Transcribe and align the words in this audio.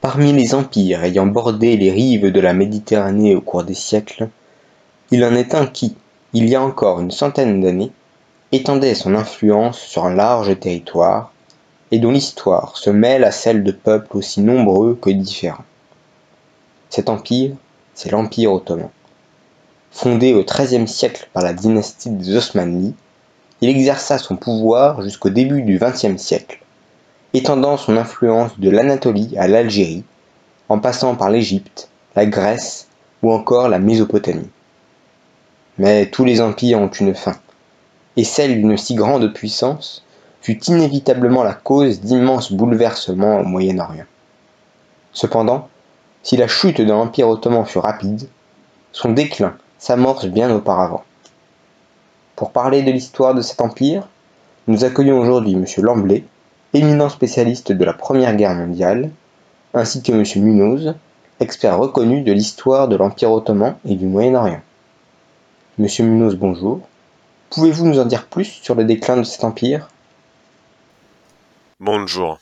Parmi 0.00 0.32
les 0.32 0.54
empires 0.54 1.04
ayant 1.04 1.26
bordé 1.26 1.76
les 1.76 1.90
rives 1.90 2.32
de 2.32 2.40
la 2.40 2.54
Méditerranée 2.54 3.36
au 3.36 3.42
cours 3.42 3.64
des 3.64 3.74
siècles, 3.74 4.30
il 5.10 5.22
en 5.26 5.34
est 5.34 5.54
un 5.54 5.66
qui, 5.66 5.94
il 6.32 6.48
y 6.48 6.54
a 6.54 6.62
encore 6.62 7.00
une 7.00 7.10
centaine 7.10 7.60
d'années, 7.60 7.92
étendait 8.50 8.94
son 8.94 9.14
influence 9.14 9.78
sur 9.78 10.06
un 10.06 10.14
large 10.14 10.58
territoire, 10.58 11.34
et 11.90 11.98
dont 11.98 12.12
l'histoire 12.12 12.78
se 12.78 12.88
mêle 12.88 13.24
à 13.24 13.30
celle 13.30 13.62
de 13.62 13.72
peuples 13.72 14.16
aussi 14.16 14.40
nombreux 14.40 14.94
que 14.94 15.10
différents. 15.10 15.64
Cet 16.88 17.10
empire, 17.10 17.52
c'est 17.92 18.10
l'Empire 18.10 18.54
ottoman. 18.54 18.88
Fondé 19.90 20.32
au 20.32 20.44
XIIIe 20.44 20.88
siècle 20.88 21.28
par 21.34 21.42
la 21.42 21.52
dynastie 21.52 22.08
des 22.08 22.36
Osmanlis, 22.36 22.94
il 23.60 23.68
exerça 23.68 24.16
son 24.16 24.36
pouvoir 24.36 25.02
jusqu'au 25.02 25.28
début 25.28 25.60
du 25.60 25.78
XXe 25.78 26.16
siècle, 26.16 26.60
étendant 27.32 27.76
son 27.76 27.96
influence 27.96 28.58
de 28.58 28.70
l'Anatolie 28.70 29.36
à 29.38 29.46
l'Algérie, 29.46 30.04
en 30.68 30.78
passant 30.78 31.14
par 31.14 31.30
l'Égypte, 31.30 31.88
la 32.16 32.26
Grèce 32.26 32.88
ou 33.22 33.32
encore 33.32 33.68
la 33.68 33.78
Mésopotamie. 33.78 34.50
Mais 35.78 36.06
tous 36.06 36.24
les 36.24 36.40
empires 36.40 36.80
ont 36.80 36.88
une 36.88 37.14
fin, 37.14 37.36
et 38.16 38.24
celle 38.24 38.60
d'une 38.60 38.76
si 38.76 38.94
grande 38.94 39.32
puissance 39.32 40.04
fut 40.42 40.62
inévitablement 40.64 41.44
la 41.44 41.54
cause 41.54 42.00
d'immenses 42.00 42.52
bouleversements 42.52 43.40
au 43.40 43.44
Moyen-Orient. 43.44 44.06
Cependant, 45.12 45.68
si 46.22 46.36
la 46.36 46.48
chute 46.48 46.78
de 46.78 46.84
l'Empire 46.84 47.28
ottoman 47.28 47.64
fut 47.64 47.78
rapide, 47.78 48.28
son 48.92 49.12
déclin 49.12 49.54
s'amorce 49.78 50.26
bien 50.26 50.54
auparavant. 50.54 51.04
Pour 52.36 52.50
parler 52.52 52.82
de 52.82 52.90
l'histoire 52.90 53.34
de 53.34 53.42
cet 53.42 53.60
empire, 53.60 54.08
nous 54.66 54.84
accueillons 54.84 55.18
aujourd'hui 55.18 55.52
M. 55.52 55.64
Lamblay, 55.78 56.24
éminent 56.72 57.08
spécialiste 57.08 57.72
de 57.72 57.84
la 57.84 57.92
Première 57.92 58.36
Guerre 58.36 58.54
mondiale, 58.54 59.10
ainsi 59.74 60.02
que 60.02 60.12
M. 60.12 60.24
Munoz, 60.44 60.94
expert 61.40 61.78
reconnu 61.78 62.22
de 62.22 62.32
l'histoire 62.32 62.88
de 62.88 62.96
l'Empire 62.96 63.32
ottoman 63.32 63.76
et 63.84 63.94
du 63.94 64.06
Moyen-Orient. 64.06 64.62
Monsieur 65.78 66.04
Munoz, 66.04 66.36
bonjour. 66.36 66.86
Pouvez-vous 67.50 67.86
nous 67.86 67.98
en 67.98 68.04
dire 68.04 68.26
plus 68.26 68.44
sur 68.44 68.74
le 68.74 68.84
déclin 68.84 69.16
de 69.16 69.22
cet 69.22 69.42
empire? 69.44 69.88
Bonjour. 71.80 72.38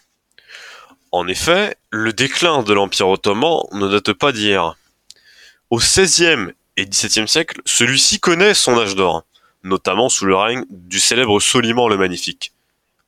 En 1.12 1.26
effet, 1.26 1.76
le 1.90 2.12
déclin 2.12 2.62
de 2.62 2.74
l'Empire 2.74 3.08
ottoman 3.08 3.62
ne 3.72 3.88
date 3.88 4.12
pas 4.12 4.32
d'hier. 4.32 4.76
Au 5.70 5.78
XVIe 5.78 6.52
et 6.76 6.84
XVIIe 6.84 7.28
siècle, 7.28 7.62
celui-ci 7.64 8.20
connaît 8.20 8.54
son 8.54 8.76
âge 8.78 8.94
d'or, 8.94 9.24
notamment 9.64 10.08
sous 10.08 10.26
le 10.26 10.36
règne 10.36 10.64
du 10.70 10.98
célèbre 11.00 11.40
Soliman 11.40 11.88
le 11.88 11.96
Magnifique. 11.96 12.52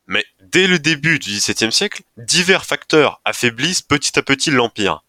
Mais 0.06 0.24
dès 0.52 0.66
le 0.66 0.78
début 0.78 1.18
du 1.18 1.30
XVIIe 1.30 1.72
siècle, 1.72 2.02
divers 2.16 2.64
facteurs 2.64 3.20
affaiblissent 3.24 3.82
petit 3.82 4.18
à 4.18 4.22
petit 4.22 4.50
l'Empire. 4.50 5.04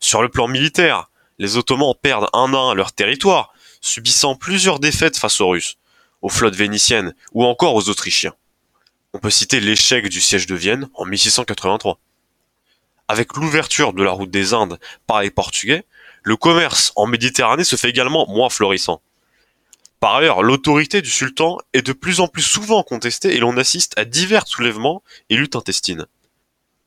Sur 0.00 0.22
le 0.22 0.28
plan 0.28 0.48
militaire, 0.48 1.10
les 1.38 1.56
Ottomans 1.56 1.94
perdent 2.00 2.28
un 2.32 2.52
à 2.54 2.58
un 2.58 2.74
leur 2.74 2.92
territoire, 2.92 3.52
subissant 3.80 4.36
plusieurs 4.36 4.78
défaites 4.78 5.16
face 5.16 5.40
aux 5.40 5.48
Russes, 5.48 5.76
aux 6.22 6.28
flottes 6.28 6.54
vénitiennes 6.54 7.14
ou 7.32 7.44
encore 7.44 7.74
aux 7.74 7.88
Autrichiens. 7.88 8.34
On 9.12 9.18
peut 9.18 9.30
citer 9.30 9.60
l'échec 9.60 10.08
du 10.08 10.20
siège 10.20 10.46
de 10.46 10.54
Vienne 10.54 10.88
en 10.94 11.04
1683. 11.04 11.98
Avec 13.08 13.36
l'ouverture 13.36 13.92
de 13.92 14.02
la 14.02 14.10
route 14.10 14.30
des 14.30 14.52
Indes 14.52 14.78
par 15.06 15.22
les 15.22 15.30
Portugais, 15.30 15.84
le 16.22 16.36
commerce 16.36 16.92
en 16.96 17.06
Méditerranée 17.06 17.64
se 17.64 17.76
fait 17.76 17.90
également 17.90 18.26
moins 18.28 18.50
florissant. 18.50 19.00
Par 20.00 20.16
ailleurs, 20.16 20.42
l'autorité 20.42 21.00
du 21.00 21.10
sultan 21.10 21.58
est 21.72 21.82
de 21.82 21.92
plus 21.92 22.20
en 22.20 22.28
plus 22.28 22.42
souvent 22.42 22.82
contestée 22.82 23.34
et 23.34 23.38
l'on 23.38 23.56
assiste 23.56 23.98
à 23.98 24.04
divers 24.04 24.46
soulèvements 24.46 25.02
et 25.30 25.36
luttes 25.36 25.56
intestines. 25.56 26.06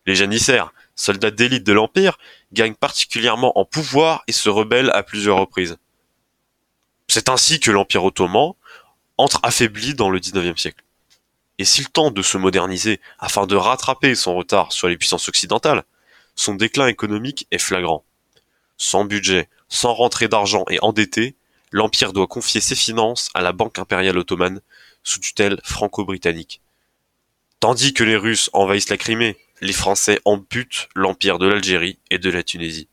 Les 0.05 0.15
janissaires, 0.15 0.73
soldats 0.95 1.31
d'élite 1.31 1.63
de 1.63 1.73
l'Empire, 1.73 2.17
gagnent 2.53 2.75
particulièrement 2.75 3.57
en 3.57 3.65
pouvoir 3.65 4.23
et 4.27 4.31
se 4.31 4.49
rebellent 4.49 4.91
à 4.91 5.03
plusieurs 5.03 5.37
reprises. 5.37 5.77
C'est 7.07 7.29
ainsi 7.29 7.59
que 7.59 7.71
l'Empire 7.71 8.03
ottoman 8.03 8.53
entre 9.17 9.39
affaibli 9.43 9.95
dans 9.95 10.09
le 10.09 10.19
XIXe 10.19 10.59
siècle. 10.59 10.83
Et 11.57 11.65
s'il 11.65 11.89
tente 11.89 12.13
de 12.13 12.21
se 12.21 12.37
moderniser 12.37 13.01
afin 13.17 13.47
de 13.47 13.55
rattraper 13.55 14.15
son 14.15 14.35
retard 14.35 14.71
sur 14.71 14.87
les 14.87 14.97
puissances 14.97 15.27
occidentales, 15.27 15.83
son 16.35 16.53
déclin 16.53 16.87
économique 16.87 17.47
est 17.51 17.57
flagrant. 17.57 18.05
Sans 18.77 19.03
budget, 19.03 19.49
sans 19.67 19.93
rentrée 19.93 20.29
d'argent 20.29 20.63
et 20.69 20.79
endetté, 20.81 21.35
l'Empire 21.71 22.13
doit 22.13 22.27
confier 22.27 22.61
ses 22.61 22.75
finances 22.75 23.29
à 23.33 23.41
la 23.41 23.51
Banque 23.51 23.79
impériale 23.79 24.17
ottomane, 24.17 24.61
sous 25.03 25.19
tutelle 25.19 25.59
franco-britannique. 25.63 26.61
Tandis 27.59 27.93
que 27.93 28.03
les 28.03 28.15
Russes 28.15 28.49
envahissent 28.53 28.89
la 28.89 28.97
Crimée, 28.97 29.37
les 29.61 29.73
Français 29.73 30.19
amputent 30.25 30.87
l'Empire 30.95 31.39
de 31.39 31.47
l'Algérie 31.47 31.99
et 32.09 32.17
de 32.17 32.29
la 32.29 32.43
Tunisie. 32.43 32.87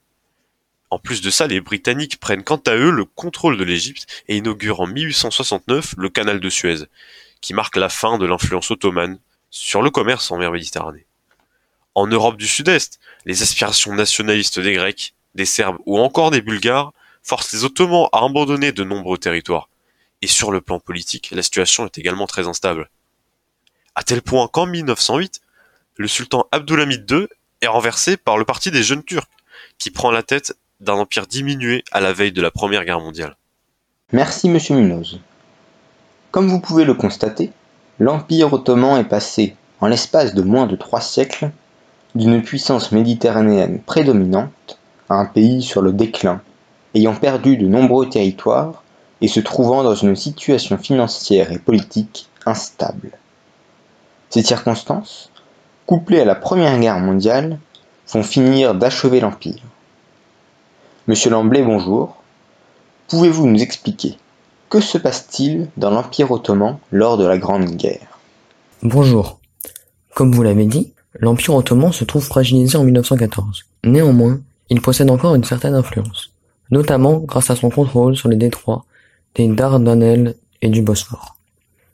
En 0.90 0.98
plus 0.98 1.20
de 1.20 1.30
ça, 1.30 1.46
les 1.46 1.60
Britanniques 1.60 2.18
prennent 2.18 2.44
quant 2.44 2.60
à 2.66 2.74
eux 2.74 2.90
le 2.90 3.04
contrôle 3.04 3.56
de 3.56 3.64
l'Égypte 3.64 4.06
et 4.28 4.36
inaugurent 4.36 4.80
en 4.80 4.86
1869 4.86 5.94
le 5.98 6.08
canal 6.08 6.40
de 6.40 6.48
Suez, 6.48 6.84
qui 7.40 7.54
marque 7.54 7.76
la 7.76 7.88
fin 7.88 8.18
de 8.18 8.26
l'influence 8.26 8.70
ottomane 8.70 9.18
sur 9.50 9.82
le 9.82 9.90
commerce 9.90 10.30
en 10.30 10.38
mer 10.38 10.52
Méditerranée. 10.52 11.06
En 11.94 12.06
Europe 12.06 12.36
du 12.36 12.46
Sud-Est, 12.46 13.00
les 13.24 13.42
aspirations 13.42 13.94
nationalistes 13.94 14.60
des 14.60 14.74
Grecs, 14.74 15.14
des 15.34 15.46
Serbes 15.46 15.78
ou 15.86 15.98
encore 15.98 16.30
des 16.30 16.40
Bulgares 16.42 16.92
forcent 17.26 17.52
les 17.52 17.64
Ottomans 17.64 18.08
à 18.12 18.24
abandonner 18.24 18.70
de 18.70 18.84
nombreux 18.84 19.18
territoires. 19.18 19.68
Et 20.22 20.28
sur 20.28 20.52
le 20.52 20.60
plan 20.60 20.78
politique, 20.78 21.32
la 21.32 21.42
situation 21.42 21.84
est 21.84 21.98
également 21.98 22.26
très 22.26 22.46
instable. 22.46 22.88
À 23.96 24.04
tel 24.04 24.22
point 24.22 24.46
qu'en 24.46 24.66
1908, 24.66 25.40
le 25.96 26.06
sultan 26.06 26.46
Abdulhamid 26.52 27.10
II 27.10 27.26
est 27.62 27.66
renversé 27.66 28.16
par 28.16 28.38
le 28.38 28.44
parti 28.44 28.70
des 28.70 28.82
jeunes 28.82 29.02
Turcs, 29.02 29.28
qui 29.78 29.90
prend 29.90 30.10
la 30.10 30.22
tête 30.22 30.56
d'un 30.80 30.94
empire 30.94 31.26
diminué 31.26 31.82
à 31.90 32.00
la 32.00 32.12
veille 32.12 32.32
de 32.32 32.42
la 32.42 32.50
Première 32.50 32.84
Guerre 32.84 33.00
mondiale. 33.00 33.36
Merci 34.12 34.48
Monsieur 34.48 34.76
Munoz. 34.76 35.18
Comme 36.30 36.48
vous 36.48 36.60
pouvez 36.60 36.84
le 36.84 36.94
constater, 36.94 37.50
l'Empire 37.98 38.52
ottoman 38.52 39.00
est 39.00 39.08
passé, 39.08 39.56
en 39.80 39.88
l'espace 39.88 40.34
de 40.34 40.42
moins 40.42 40.66
de 40.66 40.76
trois 40.76 41.00
siècles, 41.00 41.50
d'une 42.14 42.42
puissance 42.42 42.92
méditerranéenne 42.92 43.80
prédominante 43.80 44.78
à 45.08 45.14
un 45.14 45.26
pays 45.26 45.62
sur 45.62 45.82
le 45.82 45.92
déclin, 45.92 46.40
ayant 46.94 47.14
perdu 47.14 47.56
de 47.56 47.66
nombreux 47.66 48.08
territoires 48.08 48.82
et 49.20 49.28
se 49.28 49.40
trouvant 49.40 49.82
dans 49.82 49.94
une 49.94 50.16
situation 50.16 50.78
financière 50.78 51.52
et 51.52 51.58
politique 51.58 52.28
instable. 52.44 53.12
Ces 54.30 54.42
circonstances, 54.42 55.30
couplées 55.86 56.20
à 56.20 56.24
la 56.24 56.34
Première 56.34 56.78
Guerre 56.78 56.98
mondiale, 56.98 57.58
vont 58.12 58.22
finir 58.22 58.74
d'achever 58.74 59.20
l'Empire. 59.20 59.62
Monsieur 61.06 61.30
Lamblay, 61.30 61.62
bonjour. 61.62 62.16
Pouvez-vous 63.08 63.46
nous 63.46 63.62
expliquer 63.62 64.16
que 64.68 64.80
se 64.80 64.98
passe-t-il 64.98 65.68
dans 65.76 65.90
l'Empire 65.90 66.30
ottoman 66.32 66.78
lors 66.90 67.16
de 67.16 67.24
la 67.24 67.38
Grande 67.38 67.70
Guerre? 67.76 68.18
Bonjour. 68.82 69.38
Comme 70.14 70.32
vous 70.32 70.42
l'avez 70.42 70.66
dit, 70.66 70.92
l'Empire 71.14 71.54
ottoman 71.54 71.92
se 71.92 72.04
trouve 72.04 72.24
fragilisé 72.24 72.76
en 72.76 72.84
1914. 72.84 73.64
Néanmoins, 73.84 74.40
il 74.68 74.80
possède 74.80 75.10
encore 75.10 75.34
une 75.34 75.44
certaine 75.44 75.74
influence, 75.74 76.32
notamment 76.70 77.18
grâce 77.18 77.50
à 77.50 77.56
son 77.56 77.70
contrôle 77.70 78.16
sur 78.16 78.28
les 78.28 78.36
détroits 78.36 78.84
des 79.34 79.48
Dardanelles 79.48 80.34
et 80.62 80.68
du 80.68 80.82
Bosphore. 80.82 81.36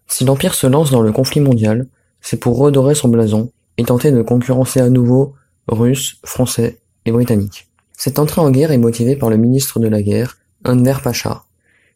Si 0.07 0.25
l'Empire 0.25 0.55
se 0.55 0.67
lance 0.67 0.91
dans 0.91 1.03
le 1.03 1.13
conflit 1.13 1.41
mondial, 1.41 1.87
c'est 2.21 2.37
pour 2.37 2.59
redorer 2.59 2.95
son 2.95 3.09
blason 3.09 3.51
et 3.79 3.85
tenter 3.85 4.13
de 4.13 4.23
concurrencer 4.23 4.81
à 4.81 4.91
nouveau 4.91 5.35
Russes, 5.69 6.19
Français 6.25 6.81
et 7.05 7.13
Britanniques. 7.13 7.69
Cette 7.93 8.19
entrée 8.19 8.41
en 8.41 8.51
guerre 8.51 8.73
est 8.73 8.79
motivée 8.79 9.17
par 9.17 9.31
le 9.31 9.37
ministre 9.37 9.81
de 9.81 9.89
la 9.89 10.03
guerre, 10.03 10.39
Enver 10.65 11.01
Pacha, 11.03 11.45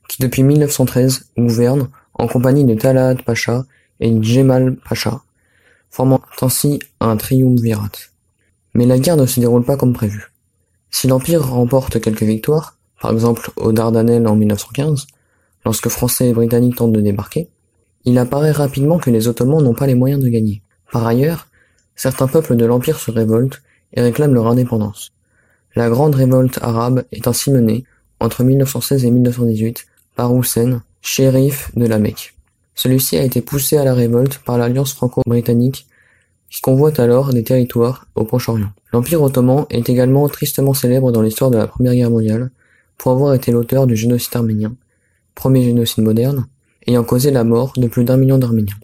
qui 0.08 0.22
depuis 0.22 0.42
1913 0.42 1.30
gouverne 1.36 1.88
en 2.14 2.26
compagnie 2.26 2.64
de 2.64 2.74
Talat 2.74 3.16
Pacha 3.16 3.64
et 4.00 4.22
Djemal 4.22 4.76
Pacha, 4.76 5.20
formant 5.90 6.20
ainsi 6.40 6.80
un 7.00 7.16
triumvirat. 7.16 7.90
Mais 8.74 8.86
la 8.86 8.98
guerre 8.98 9.16
ne 9.16 9.26
se 9.26 9.40
déroule 9.40 9.64
pas 9.64 9.76
comme 9.76 9.92
prévu. 9.92 10.32
Si 10.90 11.06
l'Empire 11.08 11.48
remporte 11.48 12.00
quelques 12.00 12.22
victoires, 12.22 12.76
par 13.00 13.12
exemple 13.12 13.50
aux 13.56 13.72
Dardanelles 13.72 14.26
en 14.26 14.36
1915, 14.36 15.06
lorsque 15.64 15.88
Français 15.88 16.28
et 16.28 16.32
Britanniques 16.32 16.76
tentent 16.76 16.92
de 16.92 17.00
débarquer, 17.00 17.48
il 18.04 18.18
apparaît 18.18 18.52
rapidement 18.52 18.98
que 18.98 19.10
les 19.10 19.28
Ottomans 19.28 19.62
n'ont 19.62 19.74
pas 19.74 19.86
les 19.86 19.94
moyens 19.94 20.22
de 20.22 20.28
gagner. 20.28 20.62
Par 20.92 21.06
ailleurs, 21.06 21.48
certains 21.96 22.28
peuples 22.28 22.56
de 22.56 22.64
l'Empire 22.64 22.98
se 22.98 23.10
révoltent 23.10 23.62
et 23.92 24.00
réclament 24.00 24.34
leur 24.34 24.46
indépendance. 24.46 25.12
La 25.74 25.90
grande 25.90 26.14
révolte 26.14 26.58
arabe 26.62 27.04
est 27.12 27.26
ainsi 27.26 27.50
menée, 27.50 27.84
entre 28.20 28.44
1916 28.44 29.04
et 29.04 29.10
1918, 29.10 29.86
par 30.14 30.34
Hussein, 30.34 30.82
shérif 31.02 31.70
de 31.76 31.86
la 31.86 31.98
Mecque. 31.98 32.34
Celui-ci 32.74 33.16
a 33.16 33.24
été 33.24 33.40
poussé 33.40 33.76
à 33.76 33.84
la 33.84 33.92
révolte 33.92 34.38
par 34.38 34.58
l'alliance 34.58 34.94
franco-britannique 34.94 35.86
qui 36.50 36.60
convoite 36.60 37.00
alors 37.00 37.32
des 37.32 37.44
territoires 37.44 38.06
au 38.14 38.24
Proche-Orient. 38.24 38.70
L'Empire 38.92 39.22
ottoman 39.22 39.66
est 39.70 39.88
également 39.88 40.28
tristement 40.28 40.74
célèbre 40.74 41.12
dans 41.12 41.22
l'histoire 41.22 41.50
de 41.50 41.58
la 41.58 41.66
Première 41.66 41.94
Guerre 41.94 42.10
mondiale 42.10 42.50
pour 42.98 43.12
avoir 43.12 43.34
été 43.34 43.52
l'auteur 43.52 43.86
du 43.86 43.96
génocide 43.96 44.36
arménien, 44.36 44.74
premier 45.34 45.62
génocide 45.62 46.04
moderne, 46.04 46.46
ayant 46.86 47.04
causé 47.04 47.30
la 47.30 47.44
mort 47.44 47.72
de 47.76 47.88
plus 47.88 48.04
d'un 48.04 48.16
million 48.16 48.38
d'Arméniens. 48.38 48.76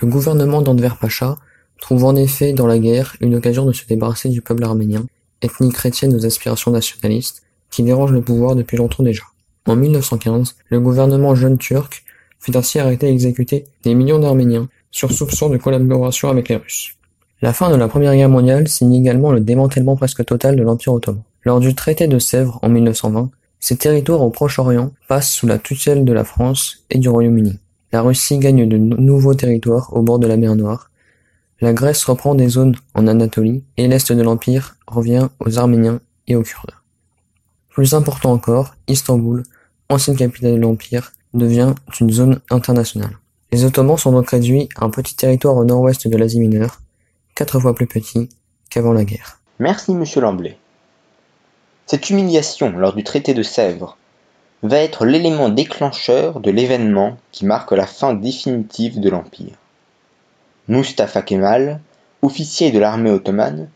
Le 0.00 0.08
gouvernement 0.08 0.62
d'Enver 0.62 0.94
Pacha 1.00 1.36
trouve 1.80 2.04
en 2.04 2.16
effet 2.16 2.52
dans 2.52 2.66
la 2.66 2.78
guerre 2.78 3.16
une 3.20 3.34
occasion 3.34 3.66
de 3.66 3.72
se 3.72 3.86
débarrasser 3.86 4.28
du 4.28 4.42
peuple 4.42 4.64
arménien 4.64 5.04
ethnie 5.42 5.70
chrétienne 5.70 6.14
aux 6.14 6.26
aspirations 6.26 6.70
nationalistes, 6.70 7.42
qui 7.70 7.82
dérange 7.82 8.12
le 8.12 8.22
pouvoir 8.22 8.56
depuis 8.56 8.76
longtemps 8.76 9.02
déjà. 9.02 9.24
En 9.66 9.76
1915, 9.76 10.56
le 10.70 10.80
gouvernement 10.80 11.34
jeune 11.34 11.58
turc 11.58 12.04
fit 12.40 12.56
ainsi 12.56 12.78
arrêter 12.78 13.08
et 13.08 13.12
exécuter 13.12 13.64
des 13.84 13.94
millions 13.94 14.18
d'Arméniens 14.18 14.68
sur 14.90 15.12
soupçon 15.12 15.50
de 15.50 15.58
collaboration 15.58 16.28
avec 16.28 16.48
les 16.48 16.56
Russes. 16.56 16.97
La 17.40 17.52
fin 17.52 17.70
de 17.70 17.76
la 17.76 17.86
Première 17.86 18.16
Guerre 18.16 18.28
mondiale 18.28 18.66
signe 18.66 18.94
également 18.94 19.30
le 19.30 19.38
démantèlement 19.38 19.94
presque 19.94 20.24
total 20.24 20.56
de 20.56 20.62
l'Empire 20.64 20.92
ottoman. 20.92 21.22
Lors 21.44 21.60
du 21.60 21.72
traité 21.72 22.08
de 22.08 22.18
Sèvres 22.18 22.58
en 22.62 22.68
1920, 22.68 23.30
ces 23.60 23.76
territoires 23.76 24.22
au 24.22 24.30
Proche-Orient 24.30 24.90
passent 25.06 25.30
sous 25.30 25.46
la 25.46 25.58
tutelle 25.58 26.04
de 26.04 26.12
la 26.12 26.24
France 26.24 26.84
et 26.90 26.98
du 26.98 27.08
Royaume-Uni. 27.08 27.60
La 27.92 28.02
Russie 28.02 28.38
gagne 28.38 28.68
de 28.68 28.76
nouveaux 28.76 29.34
territoires 29.34 29.94
au 29.94 30.02
bord 30.02 30.18
de 30.18 30.26
la 30.26 30.36
mer 30.36 30.56
Noire. 30.56 30.90
La 31.60 31.72
Grèce 31.72 32.04
reprend 32.04 32.34
des 32.34 32.48
zones 32.48 32.74
en 32.94 33.06
Anatolie 33.06 33.62
et 33.76 33.86
l'est 33.86 34.12
de 34.12 34.22
l'Empire 34.22 34.76
revient 34.88 35.28
aux 35.38 35.58
Arméniens 35.58 36.00
et 36.26 36.34
aux 36.34 36.42
Kurdes. 36.42 36.74
Plus 37.68 37.94
important 37.94 38.32
encore, 38.32 38.74
Istanbul, 38.88 39.44
ancienne 39.88 40.16
capitale 40.16 40.54
de 40.54 40.60
l'Empire, 40.60 41.12
devient 41.34 41.72
une 42.00 42.10
zone 42.10 42.40
internationale. 42.50 43.16
Les 43.52 43.64
Ottomans 43.64 43.96
sont 43.96 44.10
donc 44.10 44.28
réduits 44.28 44.68
à 44.76 44.84
un 44.84 44.90
petit 44.90 45.14
territoire 45.14 45.56
au 45.56 45.64
nord-ouest 45.64 46.08
de 46.08 46.16
l'Asie 46.16 46.40
mineure, 46.40 46.80
quatre 47.38 47.60
fois 47.60 47.72
plus 47.72 47.86
petit 47.86 48.28
qu'avant 48.68 48.92
la 48.92 49.04
guerre. 49.04 49.38
Merci, 49.60 49.94
monsieur 49.94 50.20
Lamblay. 50.20 50.58
Cette 51.86 52.10
humiliation 52.10 52.70
lors 52.76 52.94
du 52.94 53.04
traité 53.04 53.32
de 53.32 53.44
Sèvres 53.44 53.96
va 54.64 54.78
être 54.78 55.06
l'élément 55.06 55.48
déclencheur 55.48 56.40
de 56.40 56.50
l'événement 56.50 57.16
qui 57.30 57.46
marque 57.46 57.70
la 57.70 57.86
fin 57.86 58.12
définitive 58.12 58.98
de 58.98 59.08
l'Empire. 59.08 59.54
Mustafa 60.66 61.22
Kemal, 61.22 61.80
officier 62.22 62.72
de 62.72 62.80
l'armée 62.80 63.12
ottomane, 63.12 63.68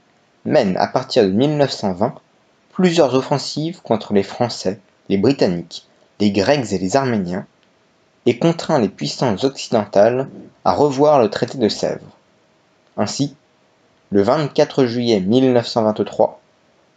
mène 0.45 0.77
à 0.77 0.89
partir 0.89 1.23
de 1.23 1.31
1920 1.31 2.15
plusieurs 2.73 3.15
offensives 3.15 3.81
contre 3.81 4.13
les 4.13 4.25
Français, 4.25 4.81
les 5.09 5.19
Britanniques, 5.19 5.87
les 6.19 6.33
Grecs 6.33 6.73
et 6.73 6.79
les 6.79 6.97
Arméniens, 6.97 7.47
et 8.27 8.41
contraint 8.41 8.81
les 8.81 8.89
puissances 8.89 9.45
occidentales 9.45 10.29
à 10.65 10.73
revoir 10.73 11.23
le 11.23 11.31
traité 11.31 11.59
de 11.59 11.69
Sèvres. 11.69 12.19
Ainsi, 12.97 13.37
le 14.13 14.21
24 14.21 14.85
juillet 14.85 15.21
1923, 15.21 16.39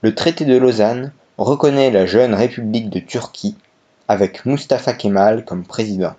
le 0.01 0.13
traité 0.13 0.44
de 0.44 0.57
Lausanne 0.57 1.13
reconnaît 1.38 1.89
la 1.89 2.06
jeune 2.06 2.33
République 2.33 2.89
de 2.89 3.00
Turquie 3.00 3.56
avec 4.09 4.45
Mustafa 4.45 4.91
Kemal 4.91 5.45
comme 5.45 5.63
président. 5.63 6.13